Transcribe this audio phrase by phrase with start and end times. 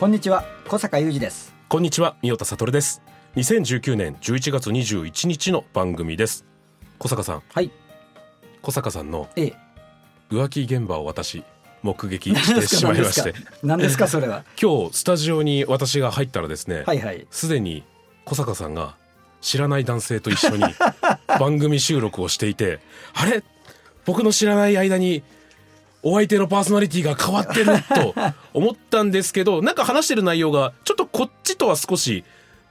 [0.00, 1.54] こんにちは小坂雄二です。
[1.68, 3.02] こんにちは三代田悟です。
[3.36, 6.46] 2019年11月21日の番組です。
[6.98, 7.42] 小坂さん。
[7.52, 7.70] はい。
[8.62, 9.54] 小坂さんのええ。
[10.30, 11.44] 浮気現場を私
[11.82, 13.34] 目撃してしまいまして。
[13.62, 14.46] 何ですかそれは。
[14.58, 17.26] 今日スタジオに私が入ったらですねはいはい。
[17.30, 17.84] すでに
[18.24, 18.96] 小坂さんが
[19.42, 20.62] 知らない男性と一緒に
[21.38, 22.80] 番組収録をしていて
[23.12, 23.44] あれ？
[24.06, 25.22] 僕の知らない間に
[26.02, 28.14] お相手のパーソナリティが変わってると
[28.54, 32.24] 思ったんですけど なんか話してる内容がちょっとこっちとは少し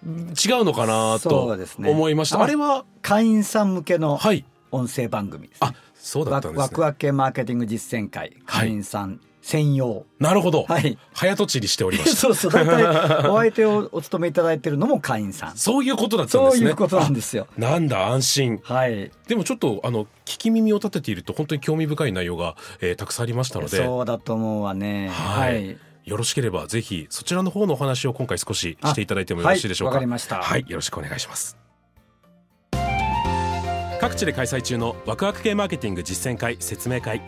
[0.03, 2.85] 違うのかなと思いました、ああれは？
[3.01, 4.45] 会員さん向けのはい。
[4.71, 6.63] 音声番組です、あそうだわったんですね。
[6.63, 10.97] ワクワク系マーケティング実践会会員さん専用、なるほど、はい。
[11.13, 12.51] 早とちりしておりました そうそう。
[12.51, 15.57] 大体お相手をお務めいただいてるのも会員さん。
[15.57, 16.59] そういうことだったんですね。
[16.59, 17.47] そういうことなんですよ。
[17.57, 18.59] あなんだ安心。
[18.63, 19.11] はい。
[19.27, 23.77] でもちょっとあの聞き耳を立てていると本当に興味深い内容が、えーたくさんありましたので。
[23.77, 25.09] そうだと思うわね。
[25.09, 25.77] はい。
[26.05, 29.91] よろしければぜひそちらの方のお話を今回少ししていただいてもよろしいでしょうか。
[29.91, 30.41] はいわかりました。
[30.41, 30.65] はい。
[30.67, 31.57] よろしくお願いします。
[34.01, 37.21] 各地で開催中のワクワク系マーケティング実践会説明会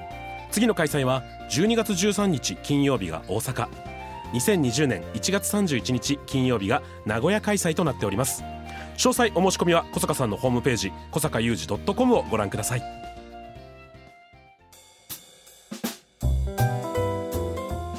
[0.51, 3.67] 次の開催は12月13日金曜日が大阪。
[4.33, 8.43] 2020年1月31日金曜日が名古屋開催となっております。
[8.97, 12.83] 詳細お申し込みは小坂さんのホームページ小坂雄二 .com をご覧ください。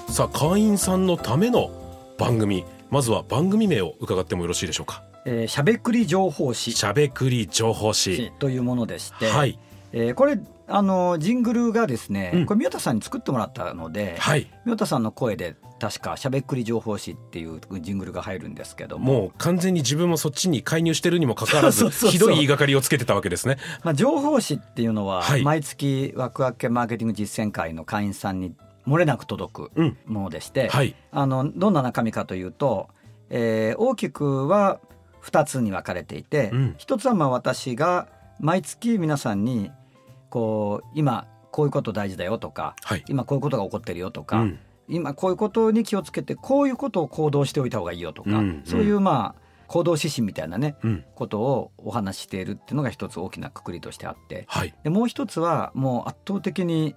[0.08, 1.70] さあ会員さんのための
[2.18, 5.02] 番組まずは番組名を伺ってもよろしいでしょうか。
[5.24, 6.72] えーしゃべくり情報誌。
[6.72, 8.30] しゃべくり情報誌。
[8.38, 9.58] というものでして、はい。
[9.92, 10.38] えーこれ
[10.74, 12.46] あのジングルがですね、うん。
[12.46, 14.50] これ宮田さんに作ってもらったので、はい。
[14.64, 19.12] 宮田さんの声で確か「しゃべくり情報誌」っていうジングルが入るんですけども。
[19.12, 23.58] もう完全に自分もそっちに介入してるにもかかわらず ひどい言いがかりをつけてたわけですね。
[23.84, 25.42] まあ、情報誌っていうのは、はい。
[25.42, 28.54] 毎月ワクワク系マーケティング実践会の会員さんに
[28.86, 29.98] 漏れなく届くうん。
[30.06, 30.94] ものでして、はい。
[31.10, 32.88] あのどんな中身かというと、
[33.28, 34.80] えー大きくは
[35.22, 36.74] 2つに分かれていて、うん。
[36.78, 38.08] 一つはまあ私が
[38.40, 39.70] 毎月皆さんに
[40.32, 43.04] こう今こういうこと大事だよとかはい。
[43.06, 44.58] 今こういうことが起こってるよとか、うん。
[44.88, 51.04] 今こういうことに気をつけてこういうことを行動しておいた方がいいよとか、うんそういうまあ行動指針みたいなねうん。
[51.14, 54.74] ことをお話ししているっていうのが一つ大きなくくりとしてあってはい。
[54.82, 56.96] でもう一つはもう圧倒的に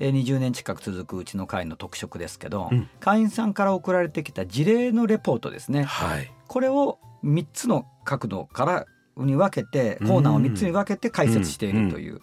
[0.00, 2.88] えー20年近く続くうちの会の特色ですけど、うん。
[2.98, 5.84] 会員さんから送られてきた事例のレポートですね。
[5.84, 6.32] はい。
[6.48, 12.20] これを3つの角度からに分けてコーナーを3つに分けて解説しているという、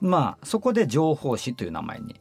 [0.00, 2.16] まあそこで情報誌という名前に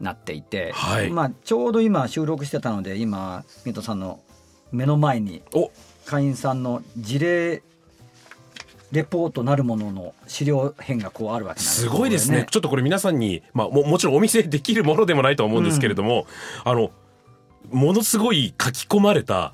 [0.00, 1.10] なっていて、はい。
[1.10, 4.20] まあ、ちょうど今収録してたので今水戸さんの
[4.72, 5.70] 目の前にお。
[6.06, 7.62] 会員さんの事例
[8.92, 12.46] レポートなるものの資料編がこうあるわけなんですすごいですね。
[12.48, 16.26] ちょっとこれ皆さんに、まあ、ももちろんお見せできるものでもないとは思うんですけれども、
[16.64, 16.90] あの
[17.70, 19.50] ものすごい書き込まれた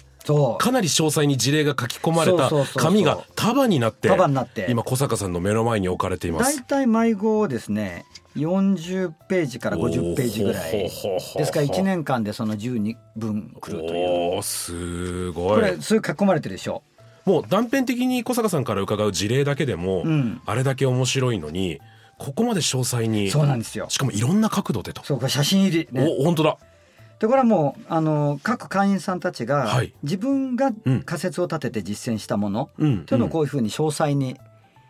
[0.58, 4.66] かなり詳細に事例が書き込まれた紙が束になって束になって。
[4.68, 6.58] 今小坂さんの目の前に置かれています。
[6.58, 8.04] 大体迷子ですね
[8.36, 10.72] 40ページから50ページぐらい。
[10.72, 14.42] ですから1年間でその12分くるという。
[14.42, 15.60] すごい。
[15.60, 16.82] これそういう書き込まれてるでしょ。
[17.24, 20.40] もう断片的に小坂さんから伺う事例だけでも、うん。
[20.46, 21.80] あれだけ面白いのに
[22.18, 23.86] ここまで詳細にそうなんですよ。
[23.88, 26.06] しかもいろんな角度でと、そうこれ写真入りね。
[26.20, 26.58] お本当だ
[27.22, 29.94] でこれはもうあの各会員さんたちがはい。
[30.02, 31.02] 自分がうん。
[31.04, 33.04] 仮説を立てて実践したものうん。
[33.06, 34.36] というのをこういうふうに詳細に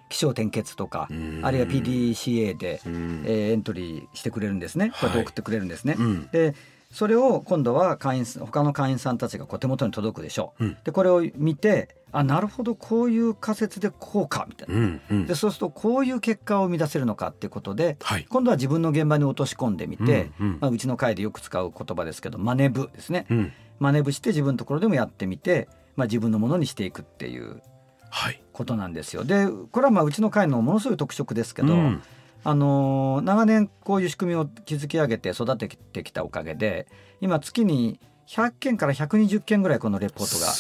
[0.08, 1.40] 気象転結とかうん。
[1.42, 3.22] あるいは PDCA でうん。
[3.26, 4.92] えーエントリーしてくれるんですね。
[4.92, 5.94] こうやって送ってくれるんですね。
[5.98, 6.28] うん。
[6.32, 6.54] で
[6.92, 10.64] それを今度は会員他の会員さんたちがこう手元に届くでしょう。
[10.64, 14.74] うんでこれを見てあなるほどこういう仮説でこうかみたいな。
[14.74, 23.26] うんうんでそうするとこういう結果を生み出せるのかっていうことではい今度は自分の現場に落とし込んでみて、うんうんまあ、うちの会でよく使う言葉ですけどマネブですね。
[23.30, 25.66] うんマネブして自分のところでもやってみて、
[25.96, 27.62] まあ、自分のものにしていくっていう
[28.10, 29.24] はいことなんですよ。
[29.24, 32.02] でこれはまあうちの会のものすごい特色ですけど、うん
[32.44, 36.86] あのー長年こういう仕組みを築き上げて育ててきたおかげで
[37.20, 40.52] 今月に100件から120件ぐらいこのレポートが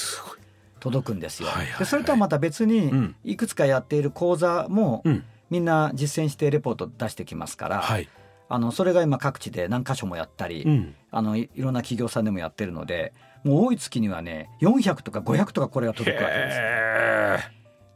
[0.80, 1.48] 届くんですよ。
[1.48, 1.78] はいはいはい。
[1.80, 3.14] でそれとはまた別うにん。
[3.24, 5.24] いくつかやっている講座もうん。
[5.50, 8.08] みんな実践してレポート出してきますから、はい。
[8.48, 10.94] あのそれが今各地で何箇所もやったり、うん。
[11.10, 13.12] あのいいろんな企業さんでもやってるので
[13.44, 16.58] もう多い月にはね400とか500とかこれが届くわけです。
[16.58, 17.38] へ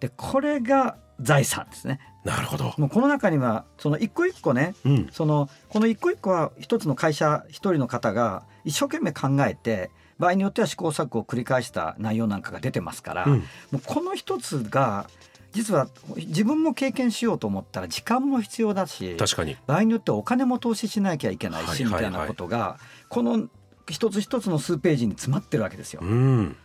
[0.00, 1.98] でこれが財産ですね。
[2.32, 2.74] ーなるほど。
[2.76, 5.08] もうこの中にはその一個一個ねうん。
[5.12, 13.38] そのこの一個一個は一つの会社一人の方が一生懸命考えて場合によっては試行錯誤を繰り返した内容なんかが出てますから、うん。
[13.40, 13.44] も
[13.74, 15.08] うこの一つが
[15.52, 19.56] 実は自分も経験しようと思ったら時間も必要だし確かに。
[19.66, 22.78] 場合によってはお金も投資しなきゃいけないし、みたいなことが
[23.08, 23.48] この
[23.88, 26.00] 一つ一つの数ページに詰まってるわけですよ。
[26.02, 26.56] うん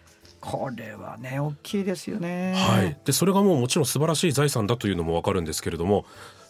[0.42, 2.54] これはね大きいですよね。
[2.56, 6.06] はい、でそれがもうもちろん素晴らしい財産だというのも分かるんですけれども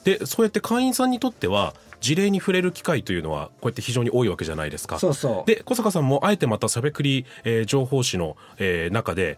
[0.05, 4.97] でそうやって会員さんにとっては事例に触れる機会というのはこうやって非常に多いわけじゃないですか。
[4.97, 9.37] そうそうで小坂さんもあえてまたしゃべくり、えー情報誌の、えー中で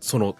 [0.00, 0.36] その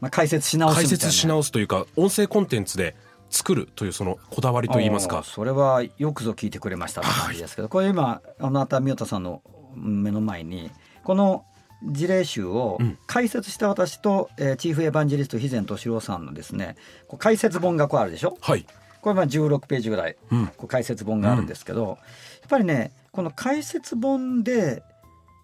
[0.00, 2.96] まあ、解説し直す解説し直すというか音声コンテンツで
[3.28, 5.22] 作るというそのこだわりといいますか。
[5.24, 9.42] それはよくぞ聞いてくれましたって感じですけど、これ今あの熱海太さんの
[9.76, 10.70] 目の前に
[11.04, 11.44] この
[11.82, 12.98] 事例集をうん。
[13.06, 16.76] 解説した私と、えーチーフエヴァンジェリスト肥前敏郎さんのですね
[17.08, 18.36] こう解説本がこうあるでしょ？
[18.40, 18.66] はい、
[19.00, 20.46] これまあ16ページぐらいうん。
[20.48, 21.98] こう解説本があるんですけど、
[22.40, 24.82] やっぱりねこの解説本で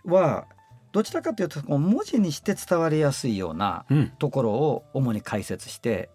[0.04, 0.46] は
[0.92, 4.08] どちらかというとこう文字にして伝わりやすいようなうん。
[4.18, 6.10] ところを主に解説して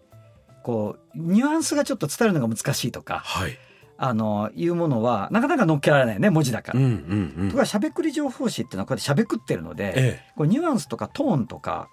[0.62, 3.58] こうニュアンスがちょっと伝えるのが難しいとかはい
[3.98, 6.80] あのいうものはなかなか乗っけられないね文字だから。
[6.80, 7.50] うんうんうん。
[7.50, 11.88] とかしゃべくり情報誌っていうのはこうやってしゃべくってるので、えこうニュアンスとかトーンとか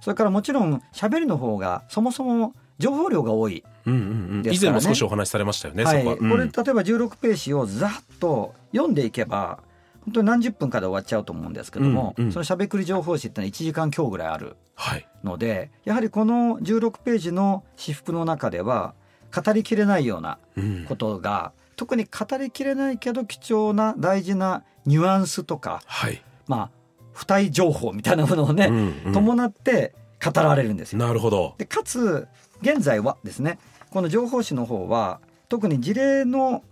[0.00, 4.52] それからもちろんしゃべりの方がそもそも情報量が多い、えうんうんうん。
[4.52, 5.98] 以前も少しお話しされましたよね、はい。
[5.98, 6.16] そこは。
[6.16, 6.28] うん。
[6.30, 9.60] 例えば16ページをざっと読んでいけば
[10.04, 12.32] 本当に何十分かで終わっちゃうと思うんですけども、うんうん。
[12.32, 15.06] そのしゃべくり情報誌ってのは1時間強ぐらいあるはい。
[15.22, 18.94] のでやはりこの16ページの私服の中では
[19.34, 20.84] 語りきれないようなうん。
[20.86, 26.70] ことが特に語りきれないけど貴重な大事なニュアンスとかはい、まあ
[27.18, 29.12] 付帯情報みたいなものをね、うんうん。
[29.12, 29.94] 伴って
[30.24, 30.98] 語られるんですよ。
[30.98, 31.54] なるほど。
[31.58, 32.28] でかつ
[32.60, 33.58] 現在はですね
[33.90, 36.62] この情報誌の方は特に事例の、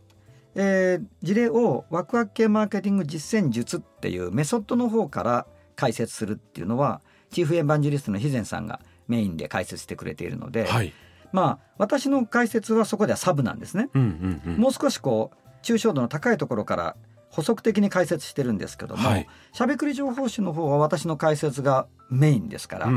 [0.54, 5.46] えー事例をワクワク系マーケティング実践術っていうメソッドの方から
[5.76, 10.92] 解説するっていうのはチーフエヴァンジェリストの肥前さんがメインで解説してくれているので、はい
[11.32, 13.88] まあ私の解説はそこではサブなんですね。
[13.94, 16.96] もう少しこう抽象度の高いところから
[17.30, 19.28] 補足的に解説してるんですけども、はい。
[19.52, 22.88] しゃべくり情報誌の方は私の解説がメインですから、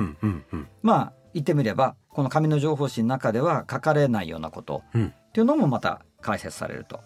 [0.82, 5.08] まあ言ってみればこの紙の情報誌の中では書かれないようなことうん。
[5.08, 7.00] っていうのもまた解説されると。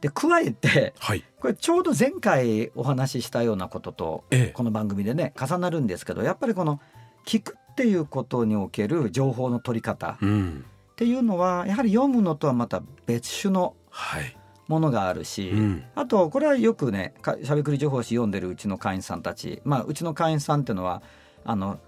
[0.00, 1.24] で加えてはい。
[1.40, 4.52] これちょうど前回お話ししたようなこととええ。
[4.54, 6.80] この番組でね重なるんですけどやっぱりこの
[7.26, 14.36] 聞くっていうことにおける情報の取り方うんっていうのはやはり読むのとはまた別種のはい。
[14.66, 15.84] ものがあるし、うん。
[15.94, 21.02] あとこれはよくねかしゃべくり情報誌読んでるうちの会員さんたちまあうちの会員さんっていうのは
[21.44, 21.78] あの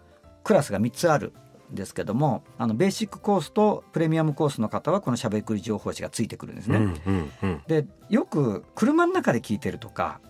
[0.44, 1.32] クラスが3つある
[1.72, 6.76] んですけどもあのベーシックコースとプレミアムコースの方はこのしゃべくり情報誌がついてくるんですね。
[6.76, 7.62] うんうんうん。
[7.66, 10.20] でよく車の中で聞いてるとか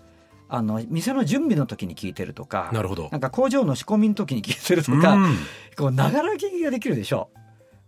[0.48, 5.36] あの店の準備の時に聞いてるとかなるほどなんか工場の仕込みの時に聞いてるとか、うん
[5.76, 7.30] こうながら聞きができるでしょ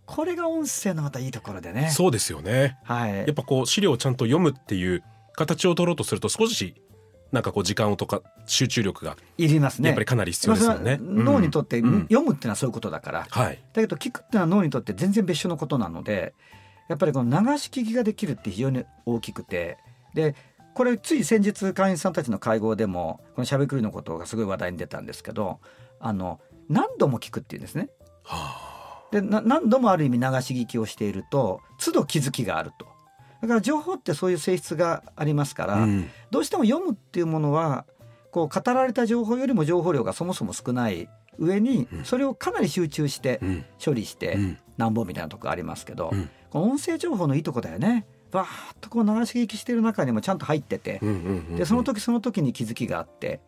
[0.05, 1.89] これが音声のまたいいところでね。
[1.89, 5.03] そうですよねはいやっぱこう資料をちゃんと読むっていう
[5.33, 6.75] 形を取ろうとすると少し
[7.31, 9.89] なんかこう時間をとか集中力がいりますね。
[9.89, 10.97] やっぱりかなり必要ですよね。
[11.01, 13.59] 脳にとって、うん読むっていうのはそういうことだから、はい。
[13.73, 16.33] だけど聞くっていうのは脳にとって全然別種のことなので
[16.89, 19.77] やっぱりこの流し聞きができるって非常に大きくて
[20.13, 20.35] で
[20.73, 25.59] これつい先日会員さんたちの会合でもこのしゃべくりのことがすごい話題に出たんですけど
[25.99, 27.89] あの何度も聞くっていうんですね。
[28.23, 32.87] はでな何度もある意味流し聞きをしていると都度気づきがあると。
[33.41, 35.83] だから情報ってそういう性質がありますから、あ。
[35.83, 36.09] うん。
[36.29, 37.85] どうしても読むっていうものは
[38.31, 43.65] こう語られた情報よりも情報量がそもそも少ない上にうんそれをかなり集中してうん。
[43.83, 44.57] 処理してうん。
[44.77, 50.99] なんぼみたいなとこありますけど、うんこの音声情報のいいとこだよねバーッとこう流し聞きしてる中にもちゃんと入ってて。
[51.55, 51.83] でその。
[51.83, 53.39] 時その時に気づきがあって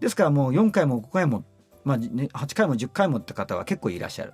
[0.00, 1.44] ですからもう4回も5回も、
[1.84, 4.32] まあ、ね8回も10回もって方は結構いらっしゃる。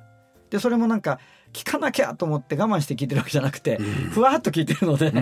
[0.50, 1.20] でそれもなんか
[1.52, 5.12] 聞かなきゃと思って我慢して聞いてるわけじゃなくて、うんふわっと聞いてるので。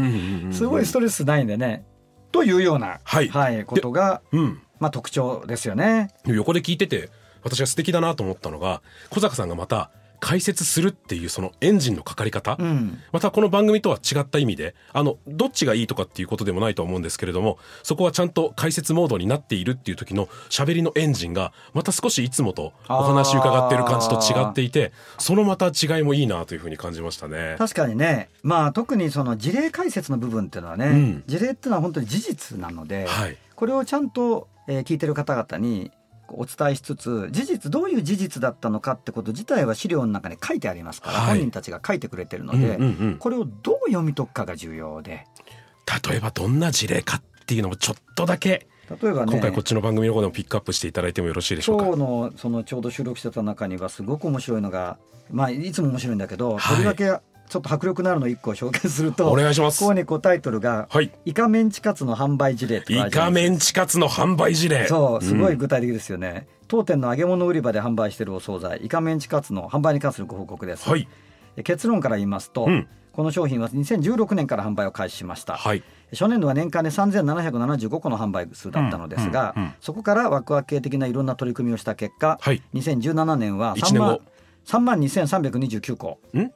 [0.52, 1.84] すごいストレスないんでね。
[2.32, 4.60] というような、はいはい、ことが、うん。
[4.78, 6.08] まあ、特徴ですよね。
[6.26, 7.10] 横で聞いてて
[7.42, 13.00] 私が素敵だなと思ったのが小坂さんがまた解説するっていうそのエンジンのかかり方、うん。
[13.12, 27.56] またこの番組とは違った意味であのどっちがいいとかっていうことでもないとは思うんですけれどもそこはちゃんと解説モードになっているっていう時の喋りのエンジンがまた少しいつもとお話伺ってる感じと違っていてそのまた違いもいいなというふうに感じましたね。
[27.58, 28.28] 確かにね。
[28.42, 31.24] まあ特にその事例解説の部分っていうのはね、うん。
[31.26, 33.36] 事例っていうのは本当に事実なので、はい。
[33.54, 35.90] これをちゃんと、えー聞いてる方々に
[36.30, 41.38] お伝えしつつ事実どういう事実だったのかってこと自体は資料の中に書いてありますから、はい。
[41.38, 43.16] 本人たちが書いてくれてるので、うんうんうん。
[43.18, 45.26] これをどう読み解くかが重要で。
[46.08, 48.66] 例えばどんな事例かっていうのもちょっとだけ
[49.02, 51.86] 例えばね今回こっちの番組の方でもピックアップしていただいてもよろしいでしょうか？
[51.86, 54.98] 今日のそのちょうど収録してた中にはすごく面白いのが
[55.30, 56.76] まあいつも面白いんだけど、はい。
[56.76, 57.10] とりわけ
[57.48, 59.80] ちょっと迫力のあるの1個紹介するとお願いします。
[59.80, 64.86] ここにこうタイトルがはい「イカメンチカツの販売事例」イカメンチカツの販売事例。
[64.86, 71.08] そうすごいん具体的ですよね、当店の揚げ物売り場で販売しているお惣菜イカメンチカツの販売に関するご報告です、はい。
[71.64, 72.86] 結論から言いますと、うん。
[73.12, 75.82] この商品は2016年から販売を開始しました、はい。
[76.12, 82.62] 初年度は年間で3775個の販売数だったのですが、うんうんうんそこからワクワク系的ないろんな取り組みをした結果、はい。
[82.74, 84.06] 2017年は3一年後。
[84.06, 84.20] 万
[84.66, 86.18] 3万2329個。
[86.36, 86.52] ん？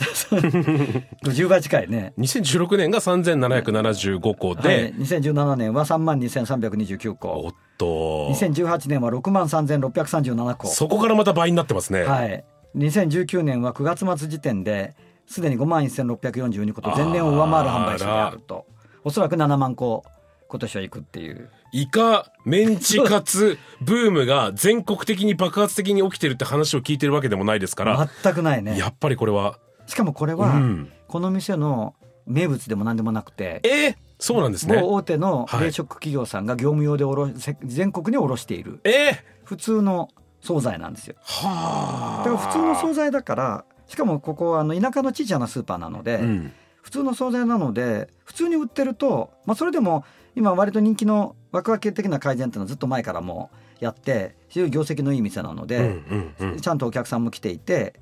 [1.24, 2.12] 10倍近いね。
[2.18, 7.48] 2016年が3775個はい、で、2017年は3万2329お個。
[7.48, 8.30] っと。
[8.30, 10.66] 2018年は6万3637個。
[10.68, 12.44] そこからまた倍になってますね、はい、
[12.76, 14.94] 2019年は9月末時点で
[15.26, 18.66] すでに5万1642個と前年を上回る販売数であると。
[19.04, 20.04] おそらく7万個
[20.48, 21.48] 今年はいくっていう。
[21.72, 28.76] イカメンチカツブームが全国的に爆発的に起きてるって話を聞いてるわけでもないですから、 全くないね。
[28.76, 29.58] やっぱりこれは
[29.90, 30.92] しかもこれはうん。
[31.08, 31.94] この店の
[32.26, 34.80] 名物でも何でもなくて、えー、そうなんですね。
[34.80, 35.64] 某大手のはい。
[35.64, 38.78] 冷食企業さんが業務用でおろせ全国に卸している。
[38.84, 40.08] えー、普通の
[40.40, 41.16] 惣菜なんですよ。
[41.22, 42.24] はあ。
[42.24, 46.52] だから普通の惣菜だからしかもここはあの田舎の小さなスーパーなので、うん。
[46.82, 50.04] 普通の惣菜なので普通に売ってると、まあ、それでも
[50.36, 56.60] 今割と人気のワクワク系的な改善っていうのはずっと前からもうやって非常に業績のいい店なので、うんうんうん。
[56.60, 57.94] ちゃんとお客さんも来ていて、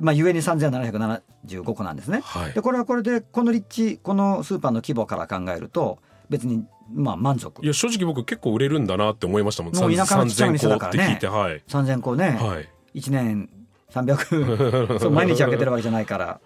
[0.00, 2.20] まあ、ゆえに3775個なんですね。
[2.24, 2.52] はい。
[2.52, 5.98] でこれはこれでこの立地このスーパーの規模から考えると
[6.30, 7.64] 別にまあ満足。
[7.64, 9.76] いや正直僕結構売れるんだなって思いましたもん。
[9.76, 10.98] もう田舎のちっちゃい3000店だからね。
[10.98, 11.62] 個って聞いてはい。
[11.68, 12.68] 3000個ね、はい。
[12.94, 13.50] 1年
[13.90, 16.40] 300そう毎日開けてるわけじゃないから。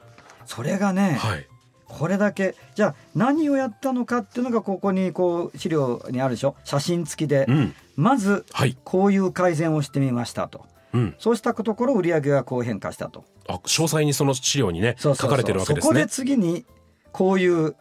[0.47, 1.47] それがね、はい。
[1.87, 2.55] これだけ。
[2.75, 6.57] じゃあ何をやったのかっていうのがここにこう資料にあるでしょ？
[6.65, 7.75] 写真付きで、うん。
[7.97, 8.77] まずはい。
[8.85, 11.15] こういう改善をしてみましたとうん。
[11.19, 13.25] そうしたところ売り上げがこう変化したと。
[13.49, 16.65] あ詳細にその資料にね書かれてるわけですそこでね次に
[17.13, 17.75] こういう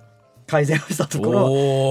[0.47, 1.39] 改善をしたとこおろ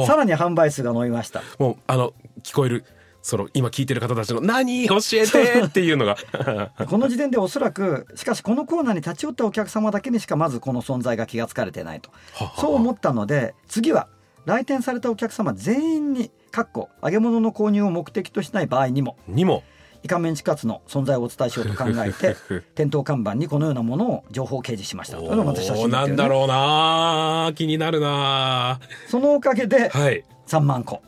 [0.04, 0.06] ー。
[0.06, 1.42] さらに販売数が伸びました。
[1.58, 2.12] もうあの
[2.42, 2.84] 聞こえる
[3.22, 6.16] その今聞いてる方たちの「何教えて!」っていうのが。
[6.88, 12.10] この時点でおそらくしかしこのコーナーに立ち寄ったお客様だけにしかまずこの存在が気がつかれてないと。
[12.58, 14.08] そう思ったので次は
[14.46, 19.16] 来店されたお客様全員にかっこ揚げ物の購入を目的としない場合にも。
[19.28, 19.62] にも
[20.02, 22.36] イカメンチカツの存在をお伝えしようと考えて
[22.74, 25.18] 店頭看板にこのようなものを情報掲示しました。
[25.18, 30.24] というのがまた写真なんだろうな気になるなそのおかげではい。
[30.46, 31.02] 3万個。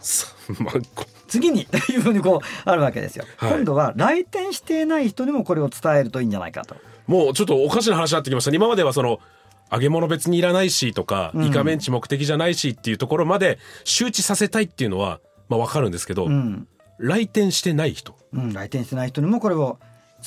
[0.00, 1.04] 3万個。
[1.28, 3.52] 次にというふうにこうあるわけですよ、はい。
[3.52, 6.76] 今度は来店していない人にもこれを伝えるといいんじゃないかと。
[7.06, 8.50] もうちょっとおかしな話になってきました。
[8.54, 9.20] 今まではその
[9.72, 11.44] 揚げ物別にいらないしとか、うん。
[11.46, 16.66] イカメンチ目的じゃないしっていうところまで周知させたいっていうのはまあわかるんですけど、うん、
[17.00, 18.14] 来店してない人。
[18.32, 19.78] うん、来店してない人にもこれを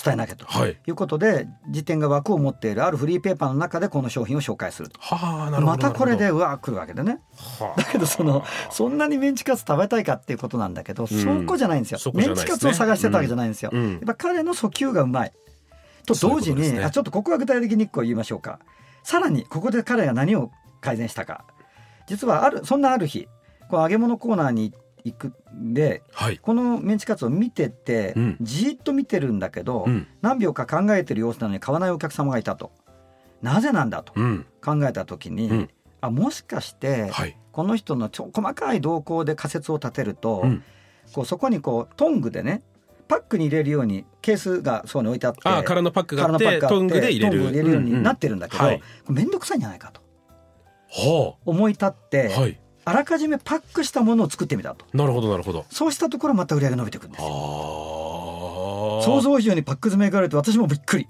[0.04, 0.72] 伝えなきゃと、はい。
[0.72, 5.00] い、うことで時点が枠を持っているあるフリーペーパーの中でこの商品を紹介すると。
[5.00, 7.20] はあなるほどまたこれでうわー来るわけでね。
[7.38, 7.80] はあ。
[7.80, 11.16] だけどそのそんなにメンチカツ食べたいかっていうことなんだけど、そ
[11.46, 12.00] こじゃないんですよ。
[12.00, 13.92] そこメンチカツを探してたわけじゃないんですよ、うんうん。
[13.94, 15.34] やっぱ彼の訴求がうまい。
[16.08, 16.84] と同時にね。
[16.84, 18.60] あちょっとここは具体的に1個言いましょうか。
[19.04, 20.52] さらにここで彼が何を
[20.82, 21.46] 改善したか。
[22.08, 23.28] 実はあるそんなある日
[23.70, 26.38] この揚げ物コーナーに行くんではい。
[26.38, 28.38] このメンチカツを見てて、うん。
[28.42, 30.08] じーっと見てるんだけど、うん。
[30.22, 32.72] 何秒か考えてる様子なのに買わないお客様がいたと。
[33.42, 34.46] なぜなんだとうん。
[34.64, 35.70] 考えた時に、うん。
[36.00, 37.38] あもしかして、はい。
[37.52, 40.64] この人のちょ細かい動向で仮説を立てると、うん。
[41.12, 42.64] こうそこにこうトングでね
[43.08, 48.82] パックに入れるようにケースがそうに置いてあってああ空のパックがあっててトングで入れるようになってるんだけど、うんうんはい。
[49.06, 50.02] これめんどくさいんじゃないかと
[50.90, 54.86] は思い立って、あはいあらかじめパックしたものを作ってみたと。
[54.94, 55.66] なるほどなるほど。
[55.70, 57.22] そうしたところまた売り上げ伸びていくんです。
[57.22, 61.08] 想像以上にパック詰めがれて私もびっくり、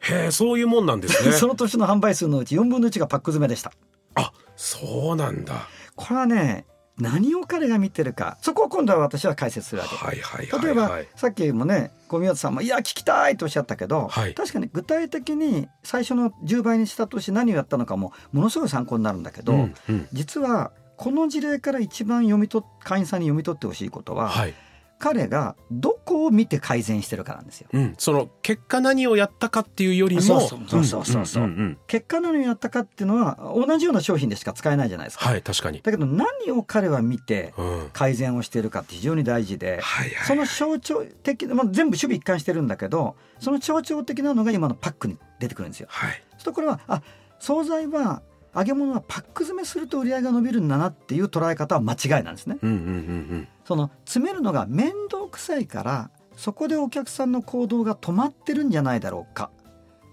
[0.00, 1.32] へえそういうもんなんですね。
[1.36, 3.72] その年の販売数のうち4分の1がパック詰めでした。
[4.14, 5.68] あそうなんだ。
[5.96, 6.66] これはね
[6.98, 9.96] 何を彼が見てるかそこを今度は私は解説するわけ。
[9.96, 24.54] はいはいはい、はい、例えば、さっきもね小宮さんも「いや聞きたい」とおっしゃったけど、はい、確かに具体的に最初の10倍にした年何をやったのかもものすごい参考になるんだけど、うんうん、実はこの事例から一番読み取会員さんに読み取ってほしいことは、はい、
[24.98, 27.68] 彼がどこを見て改善してるかなんですよ。
[27.72, 35.28] うん、その結果何をやったかっていうよりもそうそうそうそう,、結果何をやったかっていうのは同じような商品でしか使えないじゃないですか。
[35.28, 35.80] はい確かに。
[35.82, 37.54] だけど何を彼は見て
[37.92, 39.80] 改善をしているかって非常に大事で、
[40.26, 45.86] その象徴的まあ、全部守備一貫してるんだけどその象徴的なのが今のパックに出てくるんですよ。
[45.90, 47.02] はい、とこれはあ
[47.38, 48.22] 惣菜は
[48.54, 52.58] 揚げ物はパック詰めすると売り上げが伸びるんだなっていう捉え方は間違いなんですね。
[52.62, 52.90] うんうんうんう
[53.36, 59.50] んその詰めるのが面倒くさいからそこでお客さんの行動が止まってるんじゃないだろうか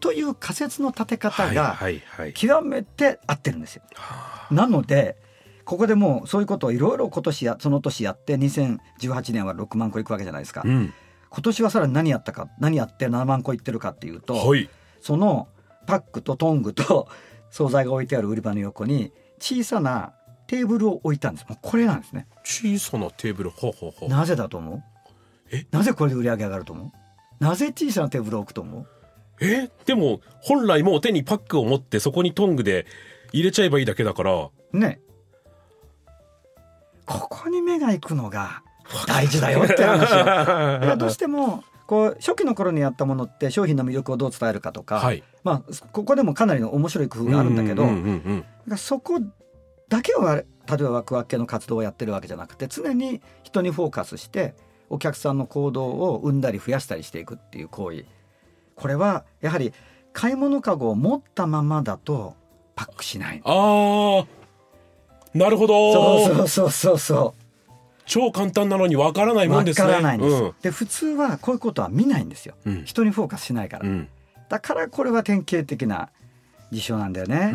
[0.02, 1.80] という仮説の立て方が
[2.34, 3.84] 極めて合ってるんですよ。
[4.52, 5.16] なので
[5.64, 10.62] ここでもうそういうことをいろいろ今年やその年やって2018年は6万個いくわけじゃないですか。
[10.66, 10.94] うん、
[11.30, 14.70] 今年はさらに何やったか何やって7万個いってるかっていうと、はい、
[15.02, 15.48] その
[15.88, 17.08] パックとトングと
[17.52, 20.14] 惣菜が置いてある売り場の横に小さな
[20.48, 21.46] テーブルを置いたんです。
[21.62, 22.28] これなんですね。
[22.44, 23.50] 小さなテーブル？
[23.50, 24.10] ほうほうほう。
[24.10, 24.84] なぜだと思う？
[25.52, 25.66] え？
[25.72, 26.86] なぜこれで売り上げ上がると思
[27.40, 27.44] う？
[27.44, 28.88] なぜ小さなテーブルを置くと思う？
[29.42, 29.70] え？
[29.86, 32.86] でも本来もう手にパックを持ってそこにトングで
[33.34, 34.50] 入れちゃえばいいだけだから。
[34.74, 35.00] ね。
[37.06, 38.64] ここに目が行くのが
[39.08, 40.96] 大事だよって話よ。
[40.98, 47.88] どうしてもこう初期の頃にやったものって商品の魅力をどう伝えるかとか、はい、まあここでもかなりの面白い工夫があるんだけど、
[48.78, 49.20] そこ
[49.88, 50.44] だけを例え
[50.78, 54.56] ばワクワク系の活動をやってるわけじゃなくて常に人にフォーカスして
[54.90, 58.06] お客さんの行動を生んだり増やしたりしていくっていう行為。
[58.76, 59.74] これはやはり
[60.12, 62.36] 買い物かごを持ったままだと
[62.76, 63.42] パックしない。
[63.46, 64.26] あ
[65.34, 65.94] なるほど。
[65.94, 67.45] そうそうそうそうそう
[68.06, 69.88] 超簡単なのにわからないもんですね。
[69.88, 74.08] わからないんです、うん、で普通はこういうことは見ないんですよ、うん、人にフォーカスしないから、うん、
[74.50, 76.10] だからこれは典型的な
[76.72, 77.54] 事象なんだよね。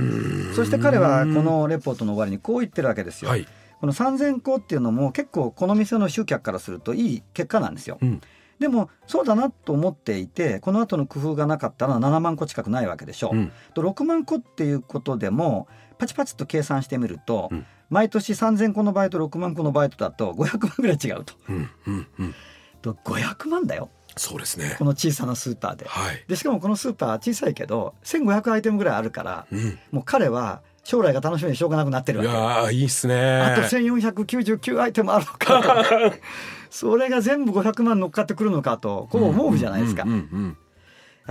[0.55, 3.47] そして彼はこのレポートの終わりにこう言ってるわけですよ、はい、
[3.81, 8.21] この3,000個っていうのも結構この店の集客からするといい結果なんですよ、うん、
[8.59, 13.31] でもそうだなと思っていてこの後の工夫がなかったら7万個近くないわけでしょ。
[13.33, 15.67] う、うん、と6万個っていうことでも
[16.01, 21.35] パチパチと計算してみると、うん、毎年3,000個のバイト6万個のバイトだと500万ぐらい違うと。
[21.49, 22.35] うんうんうん、
[22.81, 23.91] と500万だよ。
[24.17, 24.77] そうですね。
[24.79, 25.87] この小さなスーパーで。
[25.87, 32.31] はい、でしかもこのスーパー小さいけど1500アイテムぐらいあるから、うん、もう彼は将来が楽しみでしょうがなくなってるわけ。
[32.31, 33.43] いやいいっすね。
[33.43, 36.15] あと1499アイテムあるのかと。
[36.71, 40.07] それが全部500万乗っかってくるのかとこう思うじゃないですか。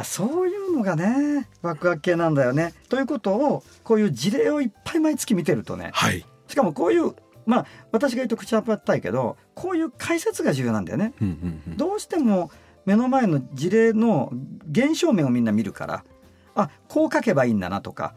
[0.04, 2.74] そういうのがねワクワク系なんだよね。
[2.90, 7.14] ということをこういう事例をいっぱい毎月見てるとね、はい、しかもこういう
[7.46, 11.14] まあ私が言うと口はぱったいけどこういう解説が重要なんだよね。
[11.78, 12.52] どうしても
[12.86, 14.32] 目の前の事例の
[14.70, 16.04] 現象面をみんな見るから
[16.56, 18.14] あこう書けばいいんだなとか、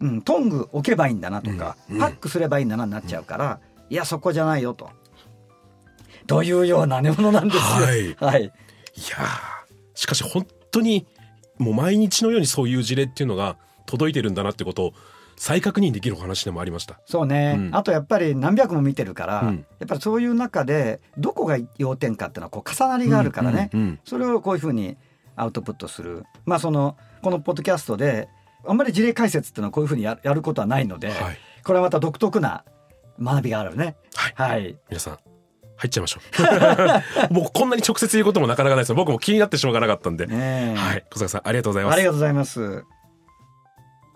[0.00, 4.90] うん、トング置けばいいんだなとか、うん、パックすればいいんだなになっちゃうから、いやそこじゃないよと。
[6.26, 7.62] というようなものなんですよ。
[7.62, 8.14] はい。
[8.14, 8.52] はい、いや
[9.94, 11.06] しかし本当に
[11.58, 14.92] もう毎日のようにそういう事例っていうのが届いてるんだなってことを
[15.36, 16.98] 再確認できる話でもありました。
[17.04, 24.96] そうね、うん、あとやっぱり何百も見てるから、うん、やっぱりそういう中でどこが要点かっていうのはこう重なりがあるからね、うんうんうん、それをこういうふうに
[25.36, 26.24] アウトプットする。
[26.46, 28.28] まあそのこのポッドキャストで
[28.66, 32.64] あんまり事例解説っていうのはこういうふうにやることはないので、はい、これはまた独特な
[33.20, 33.96] 学びがあるね。
[34.14, 35.18] はい、はい、皆さん
[35.76, 36.20] 入っちゃいましょ
[37.30, 37.32] う。
[37.34, 40.26] もうこんなに直接言うこともなかなかないです僕も気になってしょうがなかったんで。
[40.26, 41.04] ね、はい。
[41.10, 41.94] 小坂さんありがとうございます。
[41.94, 42.84] ありがとうございます。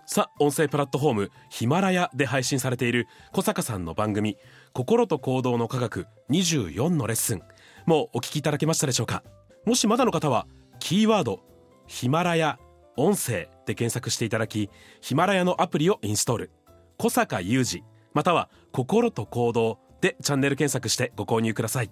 [0.05, 4.35] さあ音声プラットフォームヒマラヤで配信されている小坂さんの番組
[4.73, 7.41] 心と行動の科学24のレッスン
[7.85, 9.23] もうお聞きいただけましたでしょうか？
[9.65, 10.47] もしまだの方は
[10.79, 11.39] キーワード
[11.87, 12.59] ヒマラヤ
[12.97, 14.69] 音声で検索していただき
[14.99, 16.51] ヒマラヤのアプリをインストール
[16.97, 21.91] 小坂雄二または心と行動でチャンネル検索してご購入ください。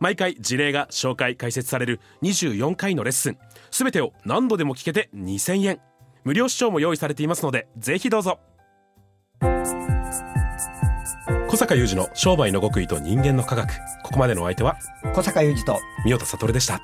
[0.00, 3.38] 毎回事例が紹介解説される24回のレッスン。
[3.70, 5.80] すべてを何度でも聞けて2000円。
[6.24, 8.38] 無料視聴も用意されていますのでぜひどうぞ。
[11.48, 13.72] 小坂雄二の商売の極意と人間の科学。
[14.04, 14.76] ここまでのお相手は
[15.14, 16.80] 小坂雄二と三代田悟でした。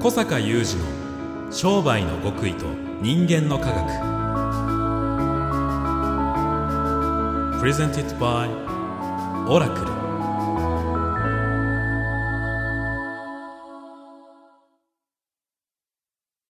[0.00, 3.86] 小坂雄二の商売の極意と人間の科学。
[7.60, 8.50] プレゼンティットバイ
[9.48, 9.95] オラクル